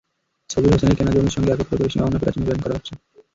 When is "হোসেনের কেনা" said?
0.73-1.13